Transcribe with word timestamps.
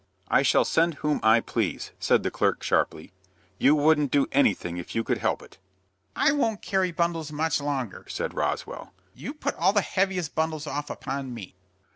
"I 0.29 0.41
shall 0.41 0.65
send 0.65 0.95
whom 1.05 1.19
I 1.21 1.41
please," 1.41 1.91
said 1.99 2.23
the 2.23 2.31
clerk, 2.31 2.63
sharply. 2.63 3.11
"You 3.59 3.75
wouldn't 3.75 4.09
do 4.09 4.25
anything 4.31 4.77
if 4.77 4.95
you 4.95 5.03
could 5.03 5.19
help 5.19 5.43
it." 5.43 5.59
"I 6.15 6.31
won't 6.31 6.63
carry 6.63 6.91
bundles 6.91 7.31
much 7.31 7.61
longer," 7.61 8.05
said 8.09 8.33
Roswell. 8.33 8.93
"You 9.13 9.31
put 9.35 9.53
all 9.57 9.73
the 9.73 9.81
heaviest 9.81 10.33
bundles 10.33 10.65
off 10.65 10.89
upon 10.89 11.35
me." 11.35 11.53